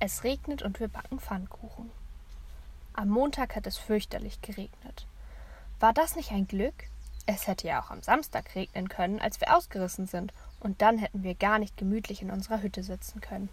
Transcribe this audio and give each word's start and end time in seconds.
Es 0.00 0.22
regnet 0.22 0.62
und 0.62 0.78
wir 0.78 0.86
backen 0.86 1.18
Pfannkuchen. 1.18 1.90
Am 2.92 3.08
Montag 3.08 3.56
hat 3.56 3.66
es 3.66 3.76
fürchterlich 3.76 4.40
geregnet. 4.42 5.06
War 5.80 5.92
das 5.92 6.14
nicht 6.14 6.30
ein 6.30 6.46
Glück? 6.46 6.74
Es 7.26 7.48
hätte 7.48 7.66
ja 7.66 7.82
auch 7.82 7.90
am 7.90 8.02
Samstag 8.02 8.54
regnen 8.54 8.88
können, 8.88 9.20
als 9.20 9.40
wir 9.40 9.56
ausgerissen 9.56 10.06
sind, 10.06 10.32
und 10.60 10.82
dann 10.82 10.98
hätten 10.98 11.24
wir 11.24 11.34
gar 11.34 11.58
nicht 11.58 11.76
gemütlich 11.76 12.22
in 12.22 12.30
unserer 12.30 12.62
Hütte 12.62 12.84
sitzen 12.84 13.20
können. 13.20 13.48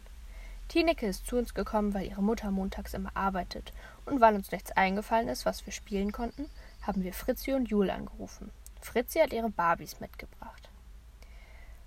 Tineke 0.67 1.07
ist 1.07 1.25
zu 1.25 1.37
uns 1.37 1.55
gekommen, 1.55 1.95
weil 1.95 2.07
ihre 2.07 2.23
Mutter 2.23 2.51
montags 2.51 2.93
immer 2.93 3.11
arbeitet, 3.15 3.73
und 4.05 4.21
weil 4.21 4.35
uns 4.35 4.51
nichts 4.51 4.71
eingefallen 4.71 5.27
ist, 5.27 5.45
was 5.45 5.65
wir 5.65 5.73
spielen 5.73 6.11
konnten, 6.11 6.49
haben 6.83 7.03
wir 7.03 7.13
Fritzi 7.13 7.53
und 7.53 7.69
Jul 7.69 7.89
angerufen. 7.89 8.51
Fritzi 8.81 9.17
hat 9.17 9.33
ihre 9.33 9.49
Barbies 9.49 9.99
mitgebracht. 9.99 10.64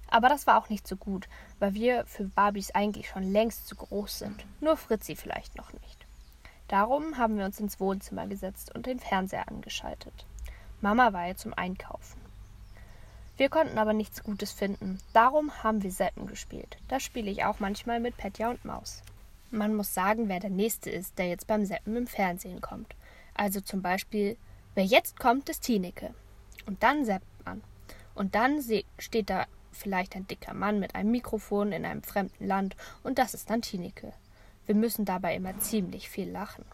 Aber 0.09 0.29
das 0.29 0.47
war 0.47 0.59
auch 0.59 0.69
nicht 0.69 0.87
so 0.87 0.97
gut, 0.97 1.29
weil 1.59 1.75
wir 1.75 2.07
für 2.07 2.25
Barbies 2.25 2.71
eigentlich 2.71 3.09
schon 3.09 3.31
längst 3.31 3.69
zu 3.69 3.77
groß 3.77 4.19
sind, 4.19 4.45
nur 4.61 4.77
Fritzi 4.77 5.17
vielleicht 5.17 5.57
noch 5.57 5.73
nicht. 5.73 6.07
Darum 6.69 7.17
haben 7.17 7.39
wir 7.39 7.45
uns 7.45 7.61
ins 7.61 7.81
Wohnzimmer 7.81 8.27
gesetzt 8.27 8.75
und 8.75 8.87
den 8.87 9.01
Fernseher 9.01 9.49
angeschaltet. 9.49 10.27
Mama 10.81 11.13
war 11.13 11.27
ja 11.27 11.35
zum 11.35 11.55
Einkaufen. 11.55 12.21
Wir 13.39 13.49
konnten 13.49 13.79
aber 13.79 13.93
nichts 13.93 14.23
Gutes 14.23 14.53
finden. 14.53 14.99
Darum 15.13 15.63
haben 15.63 15.83
wir 15.83 15.93
Seppen 15.93 16.27
gespielt. 16.27 16.77
Da 16.89 16.99
spiele 17.01 17.31
ich 17.31 17.45
auch 17.45 17.61
manchmal 17.61 18.01
mit 18.01 18.17
Petja 18.17 18.51
und 18.51 18.65
Maus. 18.65 19.03
Man 19.51 19.75
muss 19.77 19.95
sagen, 19.95 20.29
wer 20.29 20.41
der 20.41 20.51
Nächste 20.51 20.91
ist, 20.91 21.19
der 21.19 21.29
jetzt 21.29 21.47
beim 21.47 21.65
Seppen 21.65 21.97
im 21.97 22.07
Fernsehen 22.07 22.61
kommt. 22.61 22.95
Also 23.35 23.61
zum 23.61 23.81
Beispiel, 23.81 24.37
wer 24.75 24.85
jetzt 24.85 25.19
kommt, 25.19 25.49
ist 25.49 25.63
Tineke. 25.63 26.13
Und 26.67 26.83
dann 26.83 27.05
seppt 27.05 27.47
man. 27.47 27.63
Und 28.15 28.35
dann 28.35 28.63
steht 28.99 29.31
da 29.31 29.47
vielleicht 29.73 30.17
ein 30.17 30.27
dicker 30.27 30.55
Mann 30.55 30.81
mit 30.81 30.95
einem 30.95 31.11
Mikrofon 31.11 31.73
in 31.73 31.85
einem 31.85 32.03
fremden 32.03 32.47
Land 32.47 32.77
und 33.03 33.19
das 33.19 33.35
ist 33.35 33.51
dann 33.51 33.63
Tineke. 33.63 34.13
Wir 34.67 34.75
müssen 34.75 35.05
dabei 35.05 35.35
immer 35.35 35.59
ziemlich 35.59 36.09
viel 36.09 36.31
lachen. 36.31 36.65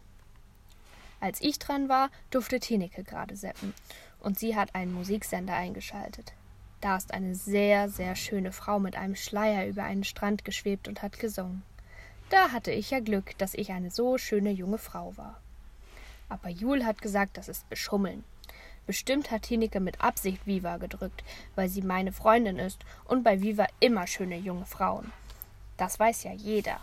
Als 1.21 1.41
ich 1.41 1.59
dran 1.59 1.89
war, 1.89 2.11
durfte 2.31 2.61
Tineke 2.61 3.05
gerade 3.05 3.37
seppen 3.37 3.73
und 4.21 4.39
sie 4.39 4.57
hat 4.57 4.75
einen 4.75 4.93
Musiksender 4.93 5.55
eingeschaltet. 5.55 6.33
Da 6.81 6.97
ist 6.97 7.15
eine 7.15 7.35
sehr, 7.35 7.89
sehr 7.89 8.15
schöne 8.15 8.53
Frau 8.53 8.79
mit 8.79 8.97
einem 8.97 9.17
Schleier 9.17 9.67
über 9.67 9.85
einen 9.85 10.05
Strand 10.05 10.45
geschwebt 10.45 10.87
und 10.87 11.03
hat 11.03 11.19
gesungen. 11.19 11.63
Da 12.29 12.53
hatte 12.53 12.73
ich 12.73 12.91
ja 12.91 13.01
Glück, 13.01 13.39
dass 13.39 13.55
ich 13.55 13.71
eine 13.71 13.91
so 13.91 14.19
schöne 14.19 14.51
junge 14.51 14.79
Frau 14.79 15.17
war. 15.17 15.41
Aber 16.29 16.49
Jul 16.49 16.85
hat 16.85 17.01
gesagt, 17.01 17.37
das 17.37 17.49
ist 17.49 17.69
Beschummeln. 17.71 18.25
Bestimmt 18.87 19.31
hat 19.31 19.43
Tineke 19.43 19.81
mit 19.81 20.03
Absicht 20.03 20.47
Viva 20.47 20.77
gedrückt, 20.77 21.25
weil 21.55 21.69
sie 21.69 21.83
meine 21.83 22.13
Freundin 22.13 22.59
ist 22.59 22.85
und 23.07 23.23
bei 23.23 23.41
Viva 23.41 23.67
immer 23.81 24.07
schöne 24.07 24.37
junge 24.37 24.67
Frauen. 24.67 25.13
Das 25.77 25.99
weiß 25.99 26.25
ja 26.25 26.33
jeder. 26.33 26.81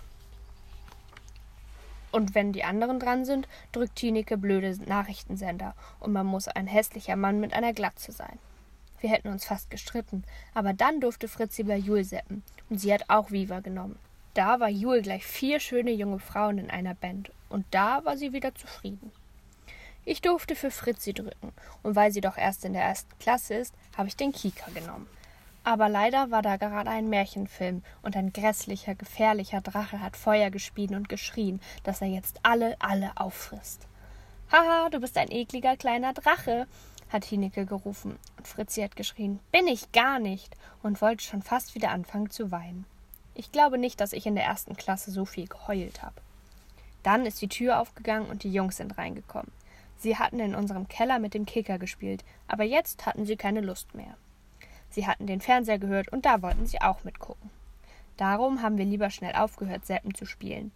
Und 2.12 2.36
wenn 2.36 2.52
die 2.52 2.64
anderen 2.64 3.00
dran 3.00 3.24
sind, 3.24 3.48
drückt 3.72 3.96
Tineke 3.96 4.38
blöde 4.38 4.78
Nachrichtensender 4.86 5.76
und 6.00 6.12
man 6.12 6.26
muss 6.26 6.48
ein 6.48 6.68
hässlicher 6.68 7.16
Mann 7.16 7.40
mit 7.40 7.54
einer 7.54 7.74
Glatze 7.74 8.12
sein. 8.12 8.38
Wir 9.00 9.10
hätten 9.10 9.30
uns 9.30 9.46
fast 9.46 9.70
gestritten, 9.70 10.24
aber 10.54 10.74
dann 10.74 11.00
durfte 11.00 11.28
Fritzi 11.28 11.64
bei 11.64 11.78
Jul 11.78 12.04
seppen 12.04 12.44
und 12.70 12.80
sie 12.80 12.94
hat 12.94 13.10
auch 13.10 13.32
Viva 13.32 13.60
genommen. 13.60 13.98
Da 14.34 14.60
war 14.60 14.70
Jul 14.70 15.02
gleich 15.02 15.26
vier 15.26 15.60
schöne 15.60 15.92
junge 15.92 16.20
Frauen 16.20 16.58
in 16.58 16.70
einer 16.70 16.96
Band 16.96 17.32
und 17.50 17.66
da 17.72 18.06
war 18.06 18.18
sie 18.18 18.34
wieder 18.34 18.54
zufrieden. 18.56 19.12
Ich 20.04 20.22
durfte 20.22 20.56
für 20.56 20.72
Fritzi 20.72 21.14
drücken 21.14 21.54
und 21.84 21.96
weil 21.96 22.12
sie 22.12 22.22
doch 22.22 22.38
erst 22.38 22.66
in 22.66 22.74
der 22.74 22.84
ersten 22.84 23.18
Klasse 23.20 23.54
ist, 23.54 23.76
habe 23.96 24.08
ich 24.08 24.16
den 24.16 24.32
Kika 24.32 24.72
genommen. 24.72 25.08
Aber 25.64 25.90
leider 25.90 26.32
war 26.32 26.42
da 26.42 26.58
gerade 26.58 26.90
ein 26.90 27.10
Märchenfilm 27.10 27.84
und 28.02 28.16
ein 28.16 28.34
grässlicher, 28.34 28.96
gefährlicher 28.96 29.62
Drache 29.62 30.00
hat 30.00 30.18
Feuer 30.18 30.50
gespien 30.50 30.96
und 30.96 31.08
geschrien, 31.08 31.62
dass 31.84 32.02
er 32.02 32.08
jetzt 32.08 32.40
alle, 32.42 32.76
alle 32.80 33.12
auffrisst. 33.16 33.88
Haha, 34.52 34.90
du 34.90 35.00
bist 35.00 35.18
ein 35.18 35.32
ekliger 35.32 35.78
kleiner 35.78 36.14
Drache, 36.14 36.66
hat 37.10 37.26
Hineke 37.26 37.66
gerufen, 37.66 38.18
und 38.38 38.48
Fritzi 38.48 38.82
hat 38.82 38.96
geschrien, 38.96 39.40
bin 39.52 39.68
ich 39.68 39.92
gar 39.92 40.18
nicht, 40.18 40.56
und 40.82 41.02
wollte 41.02 41.24
schon 41.24 41.44
fast 41.44 41.76
wieder 41.76 41.92
anfangen 41.92 42.32
zu 42.32 42.52
weinen. 42.52 42.86
Ich 43.36 43.52
glaube 43.52 43.78
nicht, 43.78 44.02
dass 44.02 44.14
ich 44.14 44.26
in 44.26 44.36
der 44.36 44.46
ersten 44.46 44.76
Klasse 44.76 45.12
so 45.12 45.26
viel 45.26 45.48
geheult 45.48 46.02
habe. 46.02 46.16
Dann 47.04 47.26
ist 47.26 47.42
die 47.42 47.48
Tür 47.48 47.80
aufgegangen 47.80 48.30
und 48.30 48.44
die 48.44 48.52
Jungs 48.52 48.78
sind 48.78 48.98
reingekommen. 48.98 49.52
Sie 50.02 50.18
hatten 50.18 50.40
in 50.40 50.56
unserem 50.56 50.88
Keller 50.88 51.20
mit 51.20 51.36
dem 51.36 51.46
Kicker 51.46 51.78
gespielt, 51.78 52.24
aber 52.48 52.64
jetzt 52.64 53.06
hatten 53.06 53.28
sie 53.28 53.36
keine 53.36 53.62
Lust 53.62 53.94
mehr. 53.94 54.16
Sie 54.90 55.06
hatten 55.06 55.28
den 55.28 55.42
Fernseher 55.42 55.78
gehört 55.78 56.12
und 56.12 56.26
da 56.26 56.42
wollten 56.42 56.66
sie 56.66 56.82
auch 56.82 57.04
mitgucken. 57.04 57.52
Darum 58.18 58.64
haben 58.64 58.80
wir 58.80 58.86
lieber 58.86 59.12
schnell 59.12 59.36
aufgehört, 59.36 59.86
Seppen 59.86 60.16
zu 60.16 60.26
spielen. 60.26 60.72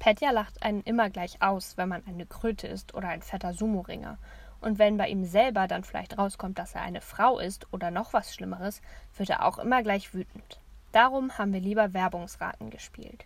Petja 0.00 0.32
lacht 0.32 0.62
einen 0.62 0.82
immer 0.82 1.08
gleich 1.08 1.40
aus, 1.40 1.78
wenn 1.78 1.88
man 1.88 2.06
eine 2.06 2.26
Kröte 2.26 2.66
ist 2.66 2.92
oder 2.92 3.08
ein 3.08 3.22
fetter 3.22 3.54
Sumo-Ringer. 3.54 4.18
Und 4.60 4.78
wenn 4.78 4.98
bei 4.98 5.08
ihm 5.08 5.24
selber 5.24 5.66
dann 5.66 5.82
vielleicht 5.82 6.18
rauskommt, 6.18 6.58
dass 6.58 6.74
er 6.74 6.82
eine 6.82 7.00
Frau 7.00 7.38
ist 7.38 7.72
oder 7.72 7.90
noch 7.90 8.12
was 8.12 8.34
Schlimmeres, 8.34 8.82
wird 9.16 9.30
er 9.30 9.46
auch 9.46 9.56
immer 9.56 9.82
gleich 9.82 10.12
wütend. 10.12 10.60
Darum 10.92 11.38
haben 11.38 11.54
wir 11.54 11.60
lieber 11.60 11.94
Werbungsraten 11.94 12.68
gespielt. 12.68 13.24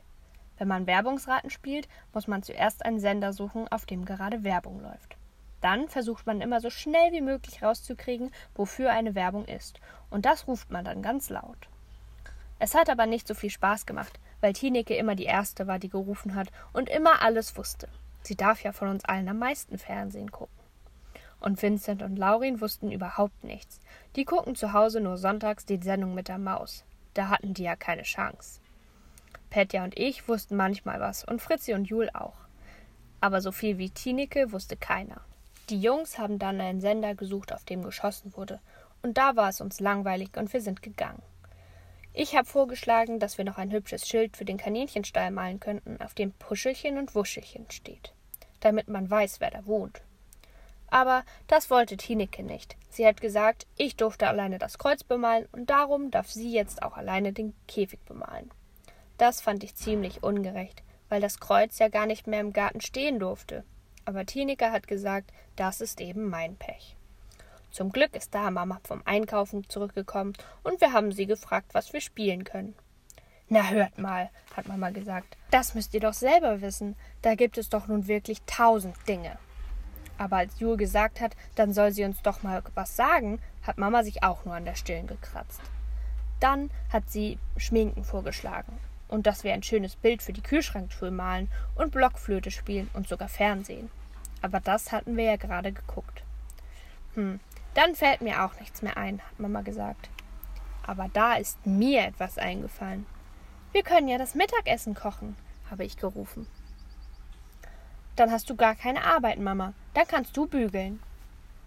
Wenn 0.56 0.69
man 0.69 0.86
Werbungsraten 0.86 1.50
spielt, 1.50 1.88
muss 2.14 2.28
man 2.28 2.44
zuerst 2.44 2.84
einen 2.84 3.00
Sender 3.00 3.32
suchen, 3.32 3.66
auf 3.66 3.86
dem 3.86 4.04
gerade 4.04 4.44
Werbung 4.44 4.81
läuft. 4.81 5.16
Dann 5.62 5.88
versucht 5.88 6.26
man 6.26 6.42
immer 6.42 6.60
so 6.60 6.68
schnell 6.68 7.12
wie 7.12 7.20
möglich 7.22 7.62
rauszukriegen, 7.62 8.30
wofür 8.54 8.90
eine 8.90 9.14
Werbung 9.14 9.46
ist. 9.46 9.80
Und 10.10 10.26
das 10.26 10.46
ruft 10.46 10.70
man 10.70 10.84
dann 10.84 11.00
ganz 11.00 11.30
laut. 11.30 11.68
Es 12.58 12.74
hat 12.74 12.90
aber 12.90 13.06
nicht 13.06 13.26
so 13.26 13.34
viel 13.34 13.50
Spaß 13.50 13.86
gemacht, 13.86 14.20
weil 14.40 14.52
Tineke 14.52 14.94
immer 14.94 15.14
die 15.14 15.24
Erste 15.24 15.66
war, 15.66 15.78
die 15.78 15.88
gerufen 15.88 16.34
hat 16.34 16.48
und 16.72 16.90
immer 16.90 17.22
alles 17.22 17.56
wusste. 17.56 17.88
Sie 18.22 18.36
darf 18.36 18.62
ja 18.62 18.72
von 18.72 18.88
uns 18.88 19.04
allen 19.04 19.28
am 19.28 19.38
meisten 19.38 19.78
Fernsehen 19.78 20.30
gucken. 20.30 20.54
Und 21.40 21.60
Vincent 21.60 22.02
und 22.02 22.16
Laurin 22.16 22.60
wussten 22.60 22.92
überhaupt 22.92 23.42
nichts. 23.42 23.80
Die 24.14 24.24
gucken 24.24 24.54
zu 24.54 24.72
Hause 24.72 25.00
nur 25.00 25.16
sonntags 25.16 25.64
die 25.64 25.82
Sendung 25.82 26.14
mit 26.14 26.28
der 26.28 26.38
Maus. 26.38 26.84
Da 27.14 27.28
hatten 27.28 27.54
die 27.54 27.64
ja 27.64 27.74
keine 27.74 28.02
Chance. 28.02 28.60
Petja 29.50 29.84
und 29.84 29.98
ich 29.98 30.28
wussten 30.28 30.56
manchmal 30.56 31.00
was 31.00 31.24
und 31.24 31.42
Fritzi 31.42 31.74
und 31.74 31.84
Jul 31.86 32.10
auch. 32.14 32.36
Aber 33.20 33.40
so 33.40 33.52
viel 33.52 33.78
wie 33.78 33.90
Tineke 33.90 34.52
wusste 34.52 34.76
keiner. 34.76 35.20
Die 35.72 35.80
Jungs 35.80 36.18
haben 36.18 36.38
dann 36.38 36.60
einen 36.60 36.82
Sender 36.82 37.14
gesucht, 37.14 37.50
auf 37.50 37.64
dem 37.64 37.82
geschossen 37.82 38.36
wurde, 38.36 38.60
und 39.00 39.16
da 39.16 39.36
war 39.36 39.48
es 39.48 39.62
uns 39.62 39.80
langweilig 39.80 40.36
und 40.36 40.52
wir 40.52 40.60
sind 40.60 40.82
gegangen. 40.82 41.22
Ich 42.12 42.36
habe 42.36 42.46
vorgeschlagen, 42.46 43.18
dass 43.18 43.38
wir 43.38 43.46
noch 43.46 43.56
ein 43.56 43.70
hübsches 43.70 44.06
Schild 44.06 44.36
für 44.36 44.44
den 44.44 44.58
Kaninchenstall 44.58 45.30
malen 45.30 45.60
könnten, 45.60 45.98
auf 46.02 46.12
dem 46.12 46.32
Puschelchen 46.32 46.98
und 46.98 47.14
Wuschelchen 47.14 47.70
steht, 47.70 48.12
damit 48.60 48.88
man 48.88 49.10
weiß, 49.10 49.40
wer 49.40 49.50
da 49.50 49.64
wohnt. 49.64 50.02
Aber 50.88 51.24
das 51.46 51.70
wollte 51.70 51.96
Tineke 51.96 52.42
nicht. 52.42 52.76
Sie 52.90 53.06
hat 53.06 53.22
gesagt, 53.22 53.66
ich 53.78 53.96
durfte 53.96 54.28
alleine 54.28 54.58
das 54.58 54.76
Kreuz 54.76 55.02
bemalen 55.02 55.48
und 55.52 55.70
darum 55.70 56.10
darf 56.10 56.30
sie 56.30 56.52
jetzt 56.52 56.82
auch 56.82 56.98
alleine 56.98 57.32
den 57.32 57.54
Käfig 57.66 58.00
bemalen. 58.04 58.50
Das 59.16 59.40
fand 59.40 59.64
ich 59.64 59.74
ziemlich 59.74 60.22
ungerecht, 60.22 60.82
weil 61.08 61.22
das 61.22 61.40
Kreuz 61.40 61.78
ja 61.78 61.88
gar 61.88 62.04
nicht 62.04 62.26
mehr 62.26 62.40
im 62.40 62.52
Garten 62.52 62.82
stehen 62.82 63.18
durfte. 63.18 63.64
Aber 64.04 64.26
Tineke 64.26 64.70
hat 64.72 64.88
gesagt, 64.88 65.32
das 65.56 65.80
ist 65.80 66.00
eben 66.00 66.28
mein 66.28 66.56
Pech. 66.56 66.96
Zum 67.70 67.90
Glück 67.90 68.14
ist 68.14 68.34
da 68.34 68.50
Mama 68.50 68.80
vom 68.84 69.02
Einkaufen 69.06 69.68
zurückgekommen 69.68 70.34
und 70.62 70.80
wir 70.80 70.92
haben 70.92 71.12
sie 71.12 71.26
gefragt, 71.26 71.72
was 71.72 71.92
wir 71.92 72.00
spielen 72.00 72.44
können. 72.44 72.74
Na 73.48 73.68
hört 73.68 73.98
mal, 73.98 74.30
hat 74.54 74.68
Mama 74.68 74.90
gesagt, 74.90 75.36
das 75.50 75.74
müsst 75.74 75.94
ihr 75.94 76.00
doch 76.00 76.14
selber 76.14 76.60
wissen. 76.60 76.96
Da 77.22 77.34
gibt 77.34 77.58
es 77.58 77.68
doch 77.68 77.86
nun 77.86 78.08
wirklich 78.08 78.42
tausend 78.46 78.96
Dinge. 79.08 79.38
Aber 80.19 80.36
als 80.36 80.60
Jule 80.60 80.76
gesagt 80.76 81.20
hat, 81.20 81.34
dann 81.54 81.72
soll 81.72 81.92
sie 81.92 82.04
uns 82.04 82.20
doch 82.22 82.42
mal 82.42 82.62
was 82.74 82.96
sagen, 82.96 83.40
hat 83.62 83.78
Mama 83.78 84.04
sich 84.04 84.22
auch 84.22 84.44
nur 84.44 84.54
an 84.54 84.64
der 84.64 84.74
Stirn 84.74 85.06
gekratzt. 85.06 85.60
Dann 86.40 86.70
hat 86.92 87.10
sie 87.10 87.38
Schminken 87.56 88.04
vorgeschlagen 88.04 88.78
und 89.12 89.26
dass 89.26 89.44
wir 89.44 89.52
ein 89.52 89.62
schönes 89.62 89.94
Bild 89.94 90.22
für 90.22 90.32
die 90.32 90.42
Kühlschranktür 90.42 91.10
malen 91.10 91.50
und 91.75 91.92
Blockflöte 91.92 92.50
spielen 92.50 92.88
und 92.94 93.06
sogar 93.06 93.28
Fernsehen. 93.28 93.90
Aber 94.40 94.58
das 94.58 94.90
hatten 94.90 95.19
wir 95.19 95.25
ja 95.25 95.37
gerade 95.37 95.70
geguckt. 95.70 96.22
Hm, 97.12 97.38
dann 97.75 97.94
fällt 97.94 98.22
mir 98.22 98.42
auch 98.42 98.58
nichts 98.58 98.81
mehr 98.81 98.96
ein, 98.96 99.20
hat 99.20 99.38
Mama 99.38 99.60
gesagt. 99.60 100.08
Aber 100.87 101.10
da 101.12 101.34
ist 101.34 101.64
mir 101.66 102.06
etwas 102.06 102.38
eingefallen. 102.38 103.04
Wir 103.72 103.82
können 103.82 104.08
ja 104.08 104.16
das 104.16 104.34
Mittagessen 104.34 104.94
kochen, 104.94 105.37
habe 105.70 105.84
ich 105.84 105.98
gerufen. 105.98 106.46
Dann 108.16 108.31
hast 108.31 108.48
du 108.48 108.56
gar 108.56 108.75
keine 108.75 109.04
Arbeit, 109.04 109.38
Mama. 109.38 109.75
Dann 109.92 110.06
kannst 110.08 110.34
du 110.38 110.46
bügeln. 110.46 111.00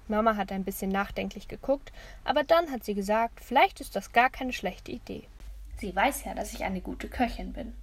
Mama 0.07 0.35
hat 0.35 0.51
ein 0.51 0.63
bisschen 0.63 0.89
nachdenklich 0.89 1.47
geguckt, 1.47 1.93
aber 2.23 2.43
dann 2.43 2.71
hat 2.71 2.83
sie 2.83 2.95
gesagt, 2.95 3.39
vielleicht 3.39 3.81
ist 3.81 3.95
das 3.95 4.13
gar 4.13 4.31
keine 4.31 4.51
schlechte 4.51 4.91
Idee. 4.91 5.27
Sie 5.77 5.95
weiß 5.95 6.23
ja, 6.25 6.33
dass 6.33 6.53
ich 6.53 6.63
eine 6.63 6.81
gute 6.81 7.07
Köchin 7.07 7.53
bin. 7.53 7.73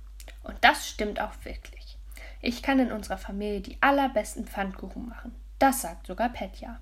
Und 0.42 0.56
das 0.62 0.88
stimmt 0.88 1.20
auch 1.20 1.32
wirklich. 1.44 1.98
Ich 2.40 2.62
kann 2.62 2.78
in 2.78 2.92
unserer 2.92 3.18
Familie 3.18 3.60
die 3.60 3.78
allerbesten 3.80 4.46
Pfannkuchen 4.46 5.08
machen. 5.08 5.34
Das 5.58 5.82
sagt 5.82 6.06
sogar 6.06 6.28
Petja. 6.28 6.80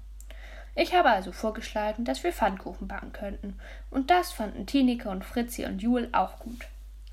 Ich 0.74 0.94
habe 0.94 1.10
also 1.10 1.32
vorgeschlagen, 1.32 2.04
dass 2.04 2.22
wir 2.24 2.32
Pfannkuchen 2.32 2.88
backen 2.88 3.12
könnten, 3.12 3.58
und 3.90 4.10
das 4.10 4.32
fanden 4.32 4.66
Tineke 4.66 5.10
und 5.10 5.24
Fritzi 5.24 5.64
und 5.66 5.82
Jul 5.82 6.08
auch 6.12 6.38
gut. 6.38 6.66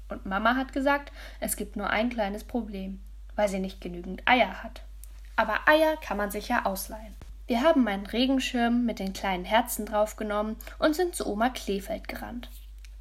Und 0.10 0.26
Mama 0.26 0.56
hat 0.56 0.72
gesagt, 0.72 1.12
es 1.40 1.58
gibt 1.58 1.76
nur 1.76 1.90
ein 1.90 2.10
kleines 2.10 2.44
Problem, 2.44 3.02
weil 3.36 3.50
sie 3.50 3.60
nicht 3.60 3.82
genügend 3.82 4.22
Eier 4.26 4.64
hat. 4.64 4.84
Aber 5.36 5.68
Eier 5.68 5.98
kann 5.98 6.18
man 6.18 6.32
sich 6.32 6.48
ja 6.48 6.66
ausleihen. 6.66 7.16
Wir 7.48 7.62
haben 7.62 7.84
meinen 7.84 8.06
Regenschirm 8.06 8.86
mit 8.86 9.00
den 9.00 9.14
kleinen 9.14 9.46
Herzen 9.46 9.86
draufgenommen 9.86 10.56
und 10.80 10.96
sind 10.96 11.16
zu 11.16 11.28
Oma 11.28 11.50
Kleefeld 11.50 12.08
gerannt. 12.08 12.50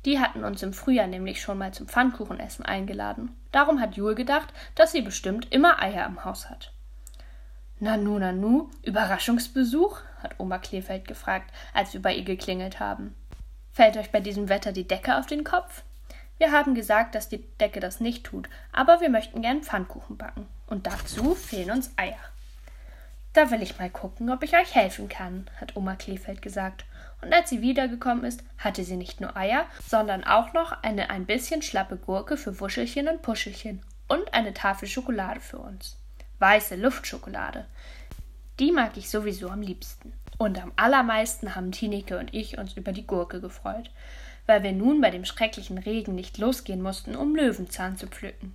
Die 0.06 0.20
hatten 0.20 0.44
uns 0.44 0.62
im 0.62 0.72
Frühjahr 0.72 1.08
nämlich 1.08 1.42
schon 1.42 1.58
mal 1.58 1.74
zum 1.74 1.88
Pfannkuchenessen 1.88 2.64
eingeladen. 2.64 3.36
Darum 3.50 3.80
hat 3.80 3.96
Jul 3.96 4.14
gedacht, 4.14 4.54
dass 4.76 4.92
sie 4.92 5.02
bestimmt 5.02 5.52
immer 5.52 5.82
Eier 5.82 6.06
im 6.06 6.24
Haus 6.24 6.48
hat. 6.48 6.72
Nanu, 7.80 8.18
nanu, 8.18 8.70
Überraschungsbesuch? 8.82 9.98
hat 10.22 10.36
Oma 10.38 10.58
Kleefeld 10.58 11.08
gefragt, 11.08 11.52
als 11.74 11.92
wir 11.92 12.00
bei 12.00 12.14
ihr 12.14 12.24
geklingelt 12.24 12.78
haben. 12.78 13.16
Fällt 13.72 13.96
euch 13.96 14.12
bei 14.12 14.20
diesem 14.20 14.48
Wetter 14.48 14.70
die 14.70 14.86
Decke 14.86 15.18
auf 15.18 15.26
den 15.26 15.42
Kopf? 15.42 15.82
Wir 16.38 16.52
haben 16.52 16.76
gesagt, 16.76 17.16
dass 17.16 17.28
die 17.28 17.44
Decke 17.58 17.80
das 17.80 17.98
nicht 17.98 18.24
tut, 18.24 18.48
aber 18.72 19.00
wir 19.00 19.10
möchten 19.10 19.42
gern 19.42 19.62
Pfannkuchen 19.62 20.16
backen. 20.16 20.46
Und 20.68 20.86
dazu 20.86 21.34
fehlen 21.34 21.72
uns 21.72 21.92
Eier. 21.96 22.14
Da 23.32 23.50
will 23.50 23.60
ich 23.60 23.78
mal 23.78 23.90
gucken, 23.90 24.30
ob 24.30 24.44
ich 24.44 24.56
euch 24.56 24.74
helfen 24.74 25.08
kann, 25.08 25.50
hat 25.60 25.76
Oma 25.76 25.96
Kleefeld 25.96 26.42
gesagt. 26.42 26.84
Und 27.22 27.32
als 27.32 27.50
sie 27.50 27.62
wiedergekommen 27.62 28.24
ist, 28.24 28.44
hatte 28.58 28.84
sie 28.84 28.96
nicht 28.96 29.20
nur 29.20 29.36
Eier, 29.36 29.66
sondern 29.86 30.24
auch 30.24 30.52
noch 30.52 30.82
eine 30.82 31.10
ein 31.10 31.26
bisschen 31.26 31.62
schlappe 31.62 31.96
Gurke 31.96 32.36
für 32.36 32.60
Wuschelchen 32.60 33.08
und 33.08 33.22
Puschelchen 33.22 33.82
und 34.08 34.32
eine 34.34 34.54
Tafel 34.54 34.88
Schokolade 34.88 35.40
für 35.40 35.58
uns. 35.58 35.96
Weiße 36.38 36.76
Luftschokolade. 36.76 37.66
Die 38.58 38.72
mag 38.72 38.96
ich 38.96 39.10
sowieso 39.10 39.50
am 39.50 39.62
liebsten. 39.62 40.12
Und 40.38 40.62
am 40.62 40.72
allermeisten 40.76 41.54
haben 41.54 41.72
Tineke 41.72 42.18
und 42.18 42.34
ich 42.34 42.58
uns 42.58 42.74
über 42.74 42.92
die 42.92 43.06
Gurke 43.06 43.40
gefreut, 43.40 43.90
weil 44.44 44.62
wir 44.62 44.72
nun 44.72 45.00
bei 45.00 45.10
dem 45.10 45.24
schrecklichen 45.24 45.78
Regen 45.78 46.14
nicht 46.14 46.36
losgehen 46.38 46.82
mussten, 46.82 47.16
um 47.16 47.34
Löwenzahn 47.34 47.96
zu 47.96 48.06
pflücken. 48.06 48.54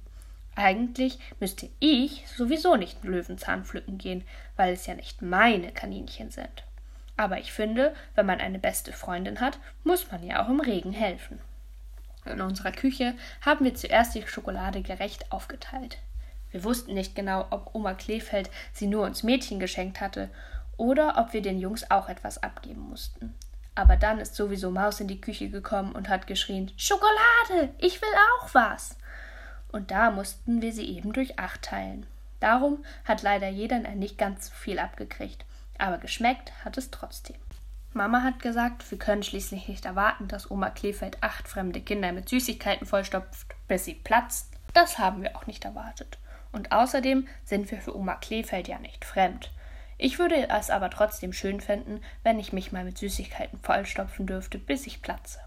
Eigentlich 0.55 1.17
müsste 1.39 1.69
ich 1.79 2.27
sowieso 2.27 2.75
nicht 2.75 3.03
Löwenzahn 3.03 3.65
pflücken 3.65 3.97
gehen, 3.97 4.23
weil 4.55 4.73
es 4.73 4.85
ja 4.85 4.93
nicht 4.93 5.21
meine 5.21 5.71
Kaninchen 5.71 6.29
sind. 6.29 6.63
Aber 7.21 7.37
ich 7.37 7.53
finde, 7.53 7.93
wenn 8.15 8.25
man 8.25 8.41
eine 8.41 8.57
beste 8.57 8.91
Freundin 8.91 9.41
hat, 9.41 9.59
muss 9.83 10.11
man 10.11 10.23
ja 10.23 10.43
auch 10.43 10.49
im 10.49 10.59
Regen 10.59 10.91
helfen. 10.91 11.39
In 12.25 12.41
unserer 12.41 12.71
Küche 12.71 13.13
haben 13.45 13.63
wir 13.63 13.75
zuerst 13.75 14.15
die 14.15 14.25
Schokolade 14.25 14.81
gerecht 14.81 15.31
aufgeteilt. 15.31 15.99
Wir 16.49 16.63
wussten 16.63 16.95
nicht 16.95 17.13
genau, 17.13 17.45
ob 17.51 17.75
Oma 17.75 17.93
Kleefeld 17.93 18.49
sie 18.73 18.87
nur 18.87 19.05
uns 19.05 19.21
Mädchen 19.21 19.59
geschenkt 19.59 20.01
hatte 20.01 20.31
oder 20.77 21.19
ob 21.19 21.31
wir 21.33 21.43
den 21.43 21.59
Jungs 21.59 21.91
auch 21.91 22.09
etwas 22.09 22.41
abgeben 22.41 22.89
mussten. 22.89 23.35
Aber 23.75 23.97
dann 23.97 24.17
ist 24.17 24.33
sowieso 24.33 24.71
Maus 24.71 24.99
in 24.99 25.07
die 25.07 25.21
Küche 25.21 25.49
gekommen 25.49 25.91
und 25.91 26.09
hat 26.09 26.25
geschrien 26.25 26.71
Schokolade, 26.75 27.69
ich 27.77 28.01
will 28.01 28.09
auch 28.33 28.51
was. 28.55 28.97
Und 29.71 29.91
da 29.91 30.09
mussten 30.09 30.63
wir 30.63 30.73
sie 30.73 30.89
eben 30.89 31.13
durch 31.13 31.37
acht 31.37 31.61
teilen. 31.61 32.07
Darum 32.39 32.83
hat 33.05 33.21
leider 33.21 33.47
jeder 33.47 33.77
nicht 33.77 34.17
ganz 34.17 34.47
so 34.47 34.55
viel 34.55 34.79
abgekriegt, 34.79 35.45
aber 35.81 35.97
geschmeckt 35.97 36.51
hat 36.63 36.77
es 36.77 36.91
trotzdem. 36.91 37.37
Mama 37.93 38.23
hat 38.23 38.39
gesagt, 38.39 38.89
wir 38.89 38.97
können 38.97 39.23
schließlich 39.23 39.67
nicht 39.67 39.85
erwarten, 39.85 40.27
dass 40.27 40.49
Oma 40.49 40.69
Kleefeld 40.69 41.21
acht 41.21 41.47
fremde 41.47 41.81
Kinder 41.81 42.13
mit 42.13 42.29
Süßigkeiten 42.29 42.87
vollstopft, 42.87 43.47
bis 43.67 43.85
sie 43.85 43.95
platzt. 43.95 44.53
Das 44.73 44.97
haben 44.97 45.21
wir 45.23 45.35
auch 45.35 45.45
nicht 45.47 45.65
erwartet. 45.65 46.17
Und 46.53 46.71
außerdem 46.71 47.27
sind 47.43 47.69
wir 47.69 47.81
für 47.81 47.95
Oma 47.95 48.15
Kleefeld 48.15 48.67
ja 48.67 48.79
nicht 48.79 49.03
fremd. 49.03 49.51
Ich 49.97 50.19
würde 50.19 50.49
es 50.49 50.69
aber 50.69 50.89
trotzdem 50.89 51.33
schön 51.33 51.59
finden, 51.59 52.01
wenn 52.23 52.39
ich 52.39 52.53
mich 52.53 52.71
mal 52.71 52.85
mit 52.85 52.97
Süßigkeiten 52.97 53.59
vollstopfen 53.59 54.25
dürfte, 54.25 54.57
bis 54.57 54.87
ich 54.87 55.01
platze. 55.01 55.39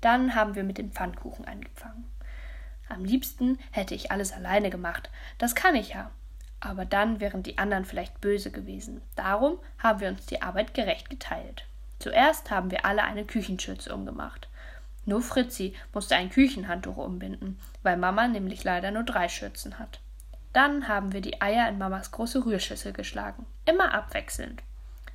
Dann 0.00 0.34
haben 0.34 0.54
wir 0.54 0.64
mit 0.64 0.78
dem 0.78 0.92
Pfannkuchen 0.92 1.46
angefangen. 1.46 2.10
Am 2.88 3.04
liebsten 3.04 3.58
hätte 3.70 3.94
ich 3.94 4.10
alles 4.10 4.32
alleine 4.32 4.70
gemacht, 4.70 5.10
das 5.38 5.54
kann 5.54 5.76
ich 5.76 5.90
ja. 5.90 6.10
Aber 6.60 6.84
dann 6.84 7.20
wären 7.20 7.42
die 7.42 7.58
anderen 7.58 7.84
vielleicht 7.84 8.20
böse 8.20 8.50
gewesen. 8.50 9.00
Darum 9.16 9.58
haben 9.78 10.00
wir 10.00 10.08
uns 10.08 10.26
die 10.26 10.42
Arbeit 10.42 10.74
gerecht 10.74 11.08
geteilt. 11.08 11.64
Zuerst 11.98 12.50
haben 12.50 12.70
wir 12.70 12.84
alle 12.84 13.02
eine 13.02 13.24
Küchenschürze 13.24 13.94
umgemacht. 13.94 14.48
Nur 15.06 15.22
Fritzi 15.22 15.74
musste 15.92 16.16
ein 16.16 16.30
Küchenhandtuch 16.30 16.96
umbinden, 16.96 17.58
weil 17.82 17.96
Mama 17.96 18.28
nämlich 18.28 18.64
leider 18.64 18.90
nur 18.90 19.02
drei 19.02 19.28
Schürzen 19.28 19.78
hat. 19.78 20.00
Dann 20.52 20.88
haben 20.88 21.12
wir 21.12 21.20
die 21.20 21.40
Eier 21.40 21.68
in 21.68 21.78
Mamas 21.78 22.10
große 22.10 22.44
Rührschüssel 22.44 22.92
geschlagen, 22.92 23.46
immer 23.64 23.94
abwechselnd. 23.94 24.62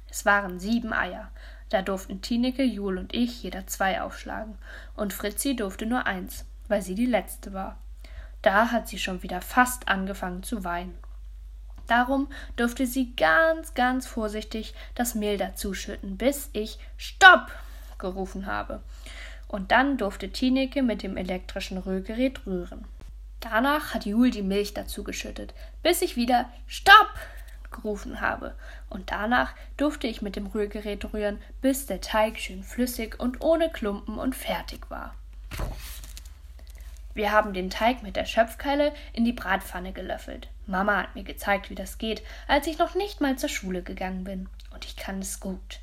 Es 0.10 0.26
waren 0.26 0.60
sieben 0.60 0.94
Eier. 0.94 1.30
Da 1.70 1.82
durften 1.82 2.22
Tineke, 2.22 2.64
Jul 2.64 2.98
und 2.98 3.14
ich 3.14 3.44
jeder 3.44 3.68
zwei 3.68 4.02
aufschlagen, 4.02 4.58
und 4.96 5.14
Fritzi 5.14 5.56
durfte 5.56 5.86
nur 5.86 6.06
eins, 6.06 6.46
weil 6.68 6.82
sie 6.82 6.96
die 6.96 7.06
letzte 7.06 7.54
war. 7.54 7.78
Da 8.42 8.72
hat 8.72 8.88
sie 8.88 9.00
schon 9.00 9.24
wieder 9.24 9.42
fast 9.42 9.88
angefangen 9.88 10.44
zu 10.44 10.64
weinen. 10.64 10.98
Darum 11.88 12.28
durfte 12.56 12.86
sie 12.86 13.16
ganz, 13.16 13.74
ganz 13.74 14.08
vorsichtig 14.08 14.74
das 14.96 15.16
Mehl 15.16 15.38
dazuschütten, 15.38 16.18
bis 16.18 16.50
ich 16.54 16.80
Stopp 16.98 17.52
gerufen 17.98 18.46
habe. 18.46 18.82
Und 19.48 19.72
dann 19.72 19.98
durfte 19.98 20.30
Tineke 20.30 20.82
mit 20.82 21.04
dem 21.04 21.18
elektrischen 21.18 21.78
Rührgerät 21.78 22.46
rühren. 22.46 22.86
Danach 23.40 23.94
hat 23.94 24.06
Jul 24.06 24.32
die 24.32 24.42
Milch 24.42 24.74
dazu 24.74 25.04
geschüttet, 25.04 25.54
bis 25.84 26.02
ich 26.02 26.16
wieder 26.16 26.50
Stopp 26.68 27.14
gerufen 27.72 28.22
habe. 28.22 28.56
Und 28.90 29.12
danach 29.12 29.54
durfte 29.78 30.08
ich 30.08 30.22
mit 30.22 30.36
dem 30.36 30.48
Rührgerät 30.48 31.14
rühren, 31.14 31.40
bis 31.62 31.86
der 31.86 32.02
Teig 32.02 32.40
schön 32.40 32.64
flüssig 32.64 33.20
und 33.20 33.42
ohne 33.42 33.70
Klumpen 33.70 34.18
und 34.18 34.36
fertig 34.36 34.90
war. 34.90 35.14
Wir 37.16 37.32
haben 37.32 37.54
den 37.54 37.70
Teig 37.70 38.04
mit 38.04 38.18
der 38.18 38.26
Schöpfkeile 38.26 38.94
in 39.14 39.24
die 39.24 39.32
Bratpfanne 39.32 39.94
gelöffelt. 39.94 40.50
Mama 40.68 40.98
hat 40.98 41.16
mir 41.16 41.24
gezeigt, 41.24 41.70
wie 41.70 41.76
das 41.76 41.98
geht, 41.98 42.22
als 42.46 42.68
ich 42.68 42.78
noch 42.78 42.94
nicht 42.94 43.22
mal 43.22 43.38
zur 43.38 43.48
Schule 43.48 43.84
gegangen 43.84 44.26
bin. 44.26 44.50
Und 44.74 44.84
ich 44.84 44.98
kann 44.98 45.20
es 45.20 45.40
gut. 45.40 45.80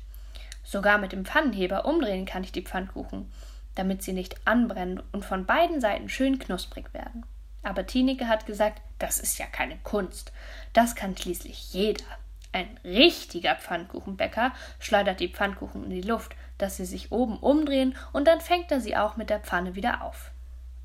Sogar 0.63 0.99
mit 0.99 1.11
dem 1.11 1.25
Pfannenheber 1.25 1.85
umdrehen 1.85 2.27
kann 2.27 2.43
ich 2.43 2.51
die 2.51 2.61
Pfannkuchen, 2.61 3.31
damit 3.73 4.03
sie 4.03 4.13
nicht 4.13 4.35
anbrennen 4.45 5.01
und 5.11 5.25
von 5.25 5.47
beiden 5.47 5.81
Seiten 5.81 6.07
schön 6.07 6.37
knusprig 6.37 6.93
werden. 6.93 7.25
Aber 7.63 7.87
Tineke 7.87 8.27
hat 8.27 8.45
gesagt, 8.45 8.83
das 8.99 9.19
ist 9.19 9.39
ja 9.39 9.47
keine 9.47 9.77
Kunst. 9.77 10.31
Das 10.73 10.93
kann 10.93 11.17
schließlich 11.17 11.73
jeder. 11.73 12.05
Ein 12.51 12.77
richtiger 12.83 13.55
Pfannkuchenbäcker 13.55 14.53
schleudert 14.77 15.19
die 15.19 15.29
Pfannkuchen 15.29 15.85
in 15.85 15.89
die 15.89 16.07
Luft, 16.07 16.35
dass 16.59 16.77
sie 16.77 16.85
sich 16.85 17.11
oben 17.11 17.39
umdrehen 17.39 17.95
und 18.11 18.27
dann 18.27 18.39
fängt 18.39 18.71
er 18.71 18.81
sie 18.81 18.95
auch 18.95 19.17
mit 19.17 19.31
der 19.31 19.39
Pfanne 19.39 19.73
wieder 19.73 20.03
auf. 20.03 20.29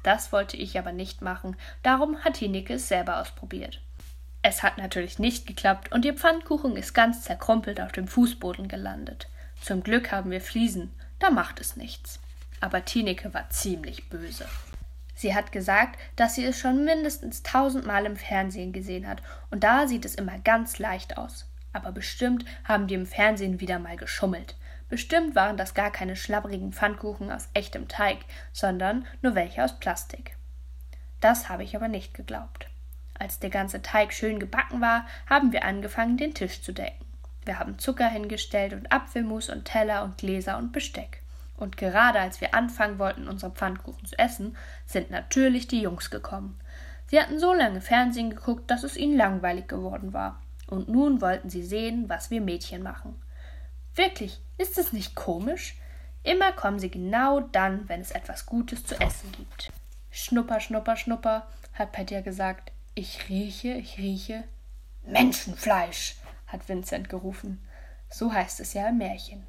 Das 0.02 0.32
wollte 0.32 0.56
ich 0.56 0.78
aber 0.78 0.92
nicht 0.92 1.22
machen, 1.22 1.56
darum 1.82 2.24
hat 2.24 2.34
Tineke 2.34 2.74
es 2.74 2.88
selber 2.88 3.20
ausprobiert. 3.20 3.80
Es 4.42 4.62
hat 4.62 4.78
natürlich 4.78 5.18
nicht 5.18 5.46
geklappt 5.46 5.92
und 5.92 6.04
ihr 6.04 6.14
Pfannkuchen 6.14 6.76
ist 6.76 6.94
ganz 6.94 7.22
zerkrumpelt 7.22 7.80
auf 7.80 7.92
dem 7.92 8.06
Fußboden 8.06 8.68
gelandet. 8.68 9.28
Zum 9.60 9.82
Glück 9.82 10.12
haben 10.12 10.30
wir 10.30 10.40
Fliesen, 10.40 10.92
da 11.18 11.30
macht 11.30 11.60
es 11.60 11.76
nichts. 11.76 12.20
Aber 12.60 12.84
Tineke 12.84 13.34
war 13.34 13.50
ziemlich 13.50 14.08
böse. 14.08 14.46
Sie 15.14 15.34
hat 15.34 15.50
gesagt, 15.50 15.98
dass 16.14 16.36
sie 16.36 16.44
es 16.44 16.58
schon 16.58 16.84
mindestens 16.84 17.42
tausendmal 17.42 18.06
im 18.06 18.16
Fernsehen 18.16 18.72
gesehen 18.72 19.08
hat, 19.08 19.20
und 19.50 19.64
da 19.64 19.88
sieht 19.88 20.04
es 20.04 20.14
immer 20.14 20.38
ganz 20.38 20.78
leicht 20.78 21.18
aus. 21.18 21.50
Aber 21.72 21.90
bestimmt 21.90 22.44
haben 22.64 22.86
die 22.86 22.94
im 22.94 23.06
Fernsehen 23.06 23.60
wieder 23.60 23.80
mal 23.80 23.96
geschummelt. 23.96 24.54
Bestimmt 24.88 25.34
waren 25.34 25.56
das 25.56 25.74
gar 25.74 25.90
keine 25.90 26.16
schlabbrigen 26.16 26.72
Pfannkuchen 26.72 27.30
aus 27.30 27.48
echtem 27.54 27.88
Teig, 27.88 28.18
sondern 28.52 29.06
nur 29.20 29.34
welche 29.34 29.62
aus 29.62 29.78
Plastik. 29.78 30.36
Das 31.20 31.48
habe 31.48 31.64
ich 31.64 31.76
aber 31.76 31.88
nicht 31.88 32.14
geglaubt. 32.14 32.68
Als 33.18 33.38
der 33.38 33.50
ganze 33.50 33.82
Teig 33.82 34.12
schön 34.12 34.38
gebacken 34.38 34.80
war, 34.80 35.06
haben 35.28 35.52
wir 35.52 35.64
angefangen, 35.64 36.16
den 36.16 36.34
Tisch 36.34 36.62
zu 36.62 36.72
decken. 36.72 37.04
Wir 37.44 37.58
haben 37.58 37.78
Zucker 37.78 38.08
hingestellt 38.08 38.72
und 38.72 38.92
Apfelmus 38.92 39.48
und 39.48 39.64
Teller 39.64 40.04
und 40.04 40.18
Gläser 40.18 40.58
und 40.58 40.72
Besteck. 40.72 41.22
Und 41.56 41.76
gerade 41.76 42.20
als 42.20 42.40
wir 42.40 42.54
anfangen 42.54 42.98
wollten, 42.98 43.26
unsere 43.26 43.50
Pfannkuchen 43.52 44.06
zu 44.06 44.18
essen, 44.18 44.56
sind 44.86 45.10
natürlich 45.10 45.66
die 45.66 45.82
Jungs 45.82 46.10
gekommen. 46.10 46.60
Sie 47.08 47.18
hatten 47.18 47.40
so 47.40 47.52
lange 47.52 47.80
Fernsehen 47.80 48.30
geguckt, 48.30 48.70
dass 48.70 48.84
es 48.84 48.96
ihnen 48.96 49.16
langweilig 49.16 49.66
geworden 49.66 50.12
war. 50.12 50.40
Und 50.68 50.88
nun 50.88 51.20
wollten 51.20 51.48
sie 51.48 51.62
sehen, 51.62 52.08
was 52.08 52.30
wir 52.30 52.40
Mädchen 52.40 52.82
machen. 52.82 53.20
Wirklich, 53.98 54.40
ist 54.58 54.78
es 54.78 54.92
nicht 54.92 55.16
komisch? 55.16 55.76
Immer 56.22 56.52
kommen 56.52 56.78
sie 56.78 56.88
genau 56.88 57.40
dann, 57.40 57.88
wenn 57.88 58.00
es 58.00 58.12
etwas 58.12 58.46
Gutes 58.46 58.86
zu 58.86 58.94
essen 59.00 59.32
gibt. 59.32 59.72
Schnupper, 60.12 60.60
schnupper, 60.60 60.94
schnupper, 60.94 61.48
hat 61.74 61.90
Petja 61.90 62.20
gesagt. 62.20 62.70
Ich 62.94 63.28
rieche, 63.28 63.72
ich 63.72 63.98
rieche. 63.98 64.44
Menschenfleisch, 65.04 66.14
hat 66.46 66.68
Vincent 66.68 67.08
gerufen. 67.08 67.60
So 68.08 68.32
heißt 68.32 68.60
es 68.60 68.72
ja 68.72 68.88
im 68.88 68.98
Märchen. 68.98 69.44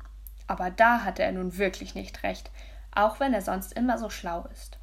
Aber 0.48 0.72
da 0.72 1.03
hatte 1.03 1.22
er 1.22 1.32
nun 1.32 1.60
wirklich 1.60 1.94
nicht 1.94 2.24
recht, 2.24 2.50
auch 2.89 3.20
wenn 3.20 3.36
er 3.36 3.44
sonst 3.44 3.74
immer 3.74 4.00
so 4.00 4.10
schlau 4.10 4.48
ist. 4.51 4.79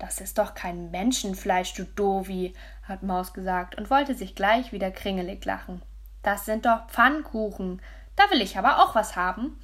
Das 0.00 0.20
ist 0.20 0.36
doch 0.38 0.54
kein 0.54 0.90
Menschenfleisch, 0.90 1.74
du 1.74 1.84
Dovi, 1.84 2.54
hat 2.82 3.04
Maus 3.04 3.32
gesagt 3.32 3.76
und 3.76 3.88
wollte 3.88 4.16
sich 4.16 4.34
gleich 4.34 4.72
wieder 4.72 4.90
kringelig 4.90 5.44
lachen. 5.44 5.80
Das 6.24 6.44
sind 6.44 6.66
doch 6.66 6.88
Pfannkuchen. 6.88 7.80
Da 8.16 8.30
will 8.30 8.40
ich 8.40 8.58
aber 8.58 8.82
auch 8.82 8.94
was 8.94 9.14
haben. 9.14 9.58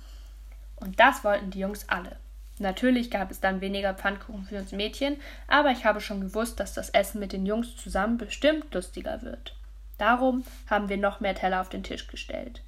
Und 0.76 1.00
das 1.00 1.24
wollten 1.24 1.50
die 1.50 1.60
Jungs 1.60 1.88
alle. 1.88 2.16
Natürlich 2.58 3.10
gab 3.10 3.30
es 3.30 3.40
dann 3.40 3.60
weniger 3.60 3.94
Pfannkuchen 3.94 4.44
für 4.44 4.58
uns 4.58 4.72
Mädchen, 4.72 5.16
aber 5.48 5.70
ich 5.70 5.84
habe 5.84 6.00
schon 6.00 6.20
gewusst, 6.20 6.60
dass 6.60 6.74
das 6.74 6.90
Essen 6.90 7.18
mit 7.18 7.32
den 7.32 7.46
Jungs 7.46 7.76
zusammen 7.76 8.18
bestimmt 8.18 8.72
lustiger 8.74 9.22
wird. 9.22 9.56
Darum 9.98 10.44
haben 10.68 10.88
wir 10.88 10.96
noch 10.96 11.20
mehr 11.20 11.34
Teller 11.34 11.60
auf 11.60 11.68
den 11.68 11.82
Tisch 11.82 12.06
gestellt. 12.08 12.62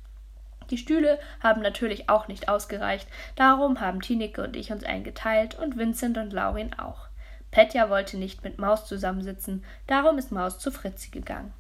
Die 0.71 0.79
Stühle 0.79 1.19
haben 1.43 1.61
natürlich 1.61 2.09
auch 2.09 2.29
nicht 2.29 2.49
ausgereicht, 2.49 3.07
darum 3.37 3.81
haben 3.81 4.01
Tineke 4.01 4.43
und 4.43 4.57
ich 4.57 4.73
uns 4.73 4.85
eingeteilt 4.85 5.59
und 5.59 5.77
Vincent 5.77 6.17
und 6.17 6.33
Laurin 6.33 6.73
auch. 6.75 7.09
Petja 7.51 7.91
wollte 7.91 8.17
nicht 8.17 8.43
mit 8.43 8.59
Maus 8.59 8.87
zusammensitzen, 8.87 9.65
darum 9.87 10.19
ist 10.19 10.33
Maus 10.33 10.59
zu 10.59 10.71
Fritzi 10.71 11.11
gegangen. 11.11 11.53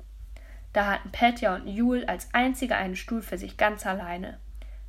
Da 0.74 0.86
hatten 0.86 1.12
Petja 1.12 1.54
und 1.54 1.68
Jul 1.68 2.04
als 2.04 2.28
einzige 2.34 2.74
einen 2.74 2.96
Stuhl 2.96 3.22
für 3.22 3.38
sich 3.38 3.56
ganz 3.56 3.86
alleine. 3.86 4.38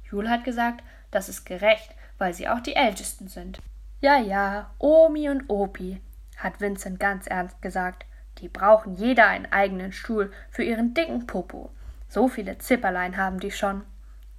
Jul 0.10 0.30
hat 0.30 0.44
gesagt, 0.44 0.84
das 1.12 1.30
ist 1.30 1.46
gerecht, 1.46 1.96
weil 2.18 2.34
sie 2.34 2.50
auch 2.50 2.60
die 2.60 2.76
Ältesten 2.76 3.28
sind. 3.28 3.60
Ja, 4.02 4.18
ja, 4.18 4.72
Omi 4.80 5.30
und 5.30 5.48
Opi, 5.48 6.02
hat 6.38 6.60
Vincent 6.60 7.00
ganz 7.00 7.28
ernst 7.28 7.62
gesagt. 7.62 8.06
Die 8.40 8.50
brauchen 8.50 8.96
jeder 8.96 9.28
einen 9.28 9.46
eigenen 9.52 9.92
Stuhl 9.92 10.34
für 10.50 10.64
ihren 10.64 10.96
dicken 10.96 11.28
Popo. 11.28 11.70
So 12.10 12.28
viele 12.28 12.58
Zipperlein 12.58 13.16
haben 13.16 13.40
die 13.40 13.52
schon. 13.52 13.84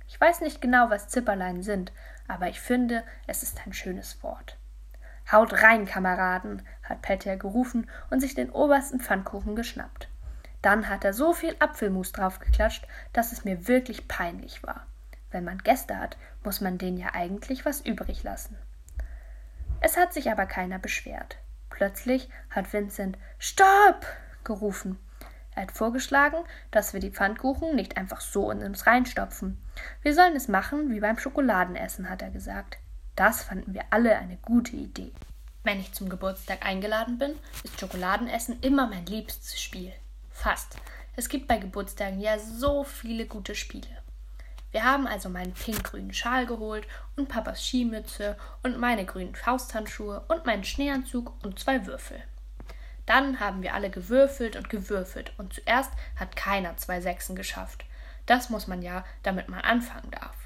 Ich 0.08 0.20
weiß 0.20 0.40
nicht 0.40 0.60
genau, 0.60 0.90
was 0.90 1.08
Zipperlein 1.08 1.62
sind, 1.62 1.92
aber 2.26 2.48
ich 2.48 2.60
finde, 2.60 3.04
es 3.28 3.44
ist 3.44 3.64
ein 3.64 3.72
schönes 3.72 4.22
Wort. 4.24 4.58
Haut 5.30 5.62
rein, 5.62 5.86
Kameraden, 5.86 6.62
hat 6.82 7.02
Petja 7.02 7.36
gerufen 7.36 7.88
und 8.10 8.20
sich 8.20 8.34
den 8.34 8.50
obersten 8.50 9.00
Pfannkuchen 9.00 9.54
geschnappt. 9.54 10.08
Dann 10.66 10.88
hat 10.88 11.04
er 11.04 11.12
so 11.12 11.32
viel 11.32 11.54
Apfelmus 11.60 12.10
draufgeklatscht, 12.10 12.88
dass 13.12 13.30
es 13.30 13.44
mir 13.44 13.68
wirklich 13.68 14.08
peinlich 14.08 14.64
war. 14.64 14.84
Wenn 15.30 15.44
man 15.44 15.58
Gäste 15.58 15.96
hat, 15.96 16.16
muss 16.42 16.60
man 16.60 16.76
denen 16.76 16.98
ja 16.98 17.14
eigentlich 17.14 17.64
was 17.64 17.82
übrig 17.82 18.24
lassen. 18.24 18.58
Es 19.80 19.96
hat 19.96 20.12
sich 20.12 20.28
aber 20.28 20.44
keiner 20.46 20.80
beschwert. 20.80 21.36
Plötzlich 21.70 22.28
hat 22.50 22.72
Vincent 22.72 23.16
Stopp 23.38 24.06
gerufen. 24.42 24.98
Er 25.54 25.62
hat 25.62 25.70
vorgeschlagen, 25.70 26.38
dass 26.72 26.94
wir 26.94 26.98
die 26.98 27.12
Pfannkuchen 27.12 27.76
nicht 27.76 27.96
einfach 27.96 28.20
so 28.20 28.50
in 28.50 28.64
uns 28.64 28.88
reinstopfen. 28.88 29.62
Wir 30.02 30.14
sollen 30.14 30.34
es 30.34 30.48
machen 30.48 30.90
wie 30.90 30.98
beim 30.98 31.20
Schokoladenessen, 31.20 32.10
hat 32.10 32.22
er 32.22 32.30
gesagt. 32.30 32.78
Das 33.14 33.44
fanden 33.44 33.72
wir 33.72 33.84
alle 33.90 34.18
eine 34.18 34.36
gute 34.38 34.74
Idee. 34.74 35.12
Wenn 35.62 35.78
ich 35.78 35.92
zum 35.92 36.08
Geburtstag 36.08 36.66
eingeladen 36.66 37.18
bin, 37.18 37.38
ist 37.62 37.78
Schokoladenessen 37.78 38.58
immer 38.62 38.88
mein 38.88 39.06
liebstes 39.06 39.62
Spiel. 39.62 39.92
Fast. 40.36 40.76
Es 41.16 41.30
gibt 41.30 41.48
bei 41.48 41.56
Geburtstagen 41.56 42.20
ja 42.20 42.38
so 42.38 42.84
viele 42.84 43.24
gute 43.26 43.54
Spiele. 43.54 43.88
Wir 44.70 44.84
haben 44.84 45.06
also 45.06 45.30
meinen 45.30 45.54
pink-grünen 45.54 46.12
Schal 46.12 46.44
geholt 46.44 46.86
und 47.16 47.30
Papas 47.30 47.66
Skimütze 47.66 48.36
und 48.62 48.78
meine 48.78 49.06
grünen 49.06 49.34
Fausthandschuhe 49.34 50.24
und 50.28 50.44
meinen 50.44 50.62
Schneeanzug 50.62 51.32
und 51.42 51.58
zwei 51.58 51.86
Würfel. 51.86 52.22
Dann 53.06 53.40
haben 53.40 53.62
wir 53.62 53.72
alle 53.72 53.88
gewürfelt 53.88 54.56
und 54.56 54.68
gewürfelt 54.68 55.32
und 55.38 55.54
zuerst 55.54 55.90
hat 56.16 56.36
keiner 56.36 56.76
zwei 56.76 57.00
Sechsen 57.00 57.34
geschafft. 57.34 57.86
Das 58.26 58.50
muss 58.50 58.66
man 58.66 58.82
ja, 58.82 59.04
damit 59.22 59.48
man 59.48 59.60
anfangen 59.60 60.10
darf. 60.10 60.36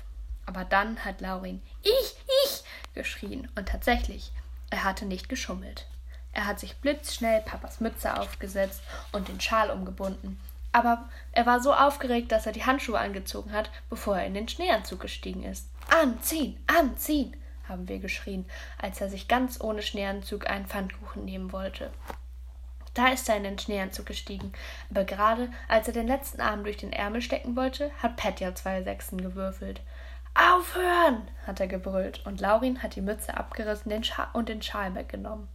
Aber 0.46 0.64
dann 0.64 1.04
hat 1.04 1.20
Laurin 1.20 1.60
Ich, 1.82 2.16
ich 2.44 2.62
geschrien 2.94 3.50
und 3.56 3.68
tatsächlich, 3.68 4.30
er 4.70 4.84
hatte 4.84 5.04
nicht 5.04 5.28
geschummelt. 5.28 5.88
Er 6.32 6.46
hat 6.46 6.60
sich 6.60 6.76
blitzschnell 6.76 7.40
Papas 7.40 7.80
Mütze 7.80 8.18
aufgesetzt 8.18 8.82
und 9.12 9.28
den 9.28 9.40
Schal 9.40 9.70
umgebunden. 9.70 10.40
Aber 10.72 11.08
er 11.32 11.46
war 11.46 11.60
so 11.60 11.74
aufgeregt, 11.74 12.30
dass 12.30 12.46
er 12.46 12.52
die 12.52 12.64
Handschuhe 12.64 12.98
angezogen 12.98 13.52
hat, 13.52 13.70
bevor 13.88 14.16
er 14.16 14.26
in 14.26 14.34
den 14.34 14.48
Schneeanzug 14.48 15.00
gestiegen 15.00 15.42
ist. 15.42 15.68
Anziehen, 15.90 16.62
anziehen, 16.68 17.36
haben 17.68 17.88
wir 17.88 17.98
geschrien, 17.98 18.46
als 18.78 19.00
er 19.00 19.10
sich 19.10 19.26
ganz 19.26 19.60
ohne 19.60 19.82
Schneeanzug 19.82 20.48
einen 20.48 20.66
Pfannkuchen 20.66 21.24
nehmen 21.24 21.52
wollte. 21.52 21.90
Da 22.94 23.08
ist 23.08 23.28
er 23.28 23.36
in 23.36 23.44
den 23.44 23.58
Schneeanzug 23.58 24.06
gestiegen, 24.06 24.52
aber 24.90 25.04
gerade 25.04 25.48
als 25.68 25.86
er 25.86 25.94
den 25.94 26.08
letzten 26.08 26.40
Arm 26.40 26.64
durch 26.64 26.76
den 26.76 26.92
Ärmel 26.92 27.22
stecken 27.22 27.56
wollte, 27.56 27.90
hat 28.02 28.16
Petja 28.16 28.54
zwei 28.54 28.82
Sechsen 28.82 29.20
gewürfelt. 29.20 29.80
Aufhören! 30.34 31.28
hat 31.46 31.60
er 31.60 31.68
gebrüllt, 31.68 32.24
und 32.26 32.40
Laurin 32.40 32.82
hat 32.82 32.94
die 32.94 33.00
Mütze 33.00 33.36
abgerissen 33.36 33.90
den 33.90 34.04
und 34.32 34.48
den 34.48 34.62
Schal 34.62 34.94
weggenommen. 34.94 35.48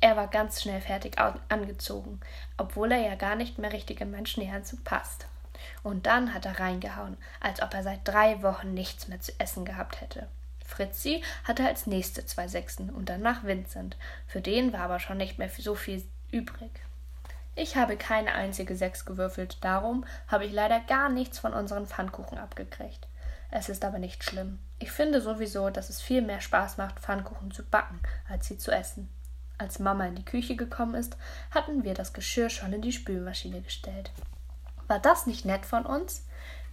Er 0.00 0.16
war 0.16 0.28
ganz 0.28 0.62
schnell 0.62 0.80
fertig 0.80 1.18
angezogen, 1.48 2.20
obwohl 2.56 2.92
er 2.92 3.00
ja 3.00 3.14
gar 3.16 3.36
nicht 3.36 3.58
mehr 3.58 3.72
richtig 3.72 4.00
in 4.00 4.10
meinen 4.10 4.26
Schneeanzug 4.26 4.82
passt. 4.82 5.26
Und 5.82 6.06
dann 6.06 6.32
hat 6.32 6.46
er 6.46 6.58
reingehauen, 6.58 7.18
als 7.40 7.60
ob 7.60 7.74
er 7.74 7.82
seit 7.82 8.00
drei 8.04 8.42
Wochen 8.42 8.72
nichts 8.72 9.08
mehr 9.08 9.20
zu 9.20 9.32
essen 9.38 9.66
gehabt 9.66 10.00
hätte. 10.00 10.26
Fritzi 10.64 11.22
hatte 11.44 11.66
als 11.66 11.86
nächste 11.86 12.24
zwei 12.24 12.48
Sechsen 12.48 12.90
und 12.90 13.08
danach 13.08 13.44
Vincent. 13.44 13.96
Für 14.26 14.40
den 14.40 14.72
war 14.72 14.80
aber 14.80 15.00
schon 15.00 15.18
nicht 15.18 15.38
mehr 15.38 15.50
so 15.50 15.74
viel 15.74 16.02
übrig. 16.30 16.70
Ich 17.56 17.76
habe 17.76 17.96
keine 17.96 18.32
einzige 18.32 18.76
Sechs 18.76 19.04
gewürfelt, 19.04 19.58
darum 19.62 20.06
habe 20.28 20.46
ich 20.46 20.52
leider 20.52 20.80
gar 20.80 21.10
nichts 21.10 21.38
von 21.38 21.52
unseren 21.52 21.86
Pfannkuchen 21.86 22.38
abgekriegt. 22.38 23.06
Es 23.50 23.68
ist 23.68 23.84
aber 23.84 23.98
nicht 23.98 24.22
schlimm. 24.22 24.60
Ich 24.78 24.92
finde 24.92 25.20
sowieso, 25.20 25.68
dass 25.68 25.90
es 25.90 26.00
viel 26.00 26.22
mehr 26.22 26.40
Spaß 26.40 26.78
macht, 26.78 27.00
Pfannkuchen 27.00 27.50
zu 27.50 27.64
backen, 27.64 28.00
als 28.28 28.46
sie 28.46 28.56
zu 28.56 28.70
essen. 28.70 29.10
Als 29.60 29.78
Mama 29.78 30.06
in 30.06 30.14
die 30.14 30.24
Küche 30.24 30.56
gekommen 30.56 30.94
ist, 30.94 31.18
hatten 31.50 31.84
wir 31.84 31.92
das 31.92 32.14
Geschirr 32.14 32.48
schon 32.48 32.72
in 32.72 32.80
die 32.80 32.92
Spülmaschine 32.92 33.60
gestellt. 33.60 34.10
War 34.88 34.98
das 34.98 35.26
nicht 35.26 35.44
nett 35.44 35.66
von 35.66 35.84
uns? 35.84 36.26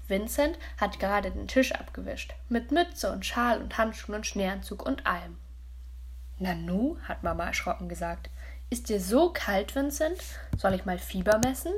Vincent 0.08 0.58
hat 0.80 0.98
gerade 0.98 1.32
den 1.32 1.50
Tisch 1.50 1.74
abgewischt, 1.74 2.34
mit 2.48 2.72
Mütze 2.72 3.12
und 3.12 3.26
Schal 3.26 3.62
und 3.62 3.78
Handschuhen 3.78 4.16
und 4.16 4.26
Schneeanzug 4.26 4.86
und 4.86 5.06
allem. 5.06 5.38
Nanu, 6.40 6.98
hat 7.04 7.24
Mama 7.24 7.48
erschrocken 7.48 7.90
gesagt. 7.90 8.30
Ist 8.70 8.88
dir 8.88 9.02
so 9.02 9.34
kalt, 9.34 9.76
Vincent? 9.76 10.22
Soll 10.56 10.74
ich 10.74 10.86
mal 10.86 10.98
Fieber 10.98 11.42
messen? 11.44 11.74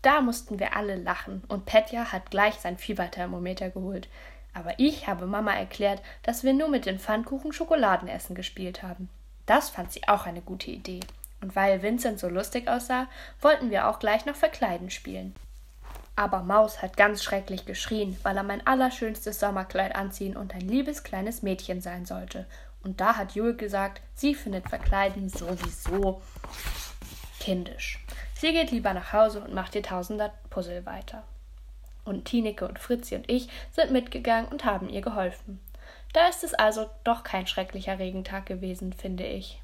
Da 0.00 0.22
mussten 0.22 0.58
wir 0.58 0.76
alle 0.76 0.96
lachen 0.96 1.42
und 1.48 1.66
Petja 1.66 2.10
hat 2.10 2.30
gleich 2.30 2.54
sein 2.54 2.78
Fieberthermometer 2.78 3.68
geholt. 3.68 4.08
Aber 4.54 4.78
ich 4.78 5.08
habe 5.08 5.26
Mama 5.26 5.52
erklärt, 5.52 6.00
dass 6.22 6.42
wir 6.42 6.54
nur 6.54 6.70
mit 6.70 6.86
den 6.86 6.98
Pfannkuchen 6.98 7.52
Schokoladenessen 7.52 8.34
gespielt 8.34 8.82
haben. 8.82 9.10
Das 9.46 9.70
fand 9.70 9.92
sie 9.92 10.06
auch 10.08 10.26
eine 10.26 10.42
gute 10.42 10.70
Idee. 10.70 11.00
Und 11.40 11.54
weil 11.54 11.82
Vincent 11.82 12.18
so 12.18 12.28
lustig 12.28 12.68
aussah, 12.68 13.06
wollten 13.40 13.70
wir 13.70 13.88
auch 13.88 13.98
gleich 13.98 14.26
noch 14.26 14.36
Verkleiden 14.36 14.90
spielen. 14.90 15.34
Aber 16.16 16.42
Maus 16.42 16.80
hat 16.80 16.96
ganz 16.96 17.22
schrecklich 17.22 17.66
geschrien, 17.66 18.16
weil 18.22 18.36
er 18.36 18.42
mein 18.42 18.66
allerschönstes 18.66 19.38
Sommerkleid 19.38 19.94
anziehen 19.94 20.36
und 20.36 20.54
ein 20.54 20.62
liebes 20.62 21.04
kleines 21.04 21.42
Mädchen 21.42 21.82
sein 21.82 22.06
sollte. 22.06 22.46
Und 22.82 23.00
da 23.00 23.16
hat 23.16 23.32
Jule 23.32 23.54
gesagt, 23.54 24.00
sie 24.14 24.34
findet 24.34 24.68
Verkleiden 24.68 25.28
sowieso 25.28 26.22
kindisch. 27.38 28.02
Sie 28.34 28.52
geht 28.52 28.70
lieber 28.70 28.94
nach 28.94 29.12
Hause 29.12 29.40
und 29.40 29.54
macht 29.54 29.74
ihr 29.74 29.82
Tausender 29.82 30.32
Puzzle 30.50 30.86
weiter. 30.86 31.22
Und 32.04 32.24
Tineke 32.24 32.66
und 32.66 32.78
Fritzi 32.78 33.14
und 33.14 33.28
ich 33.28 33.48
sind 33.72 33.90
mitgegangen 33.90 34.50
und 34.50 34.64
haben 34.64 34.88
ihr 34.88 35.00
geholfen. 35.00 35.60
Da 36.16 36.28
ist 36.28 36.44
es 36.44 36.54
also 36.54 36.88
doch 37.04 37.24
kein 37.24 37.46
schrecklicher 37.46 37.98
Regentag 37.98 38.46
gewesen, 38.46 38.94
finde 38.94 39.26
ich. 39.26 39.60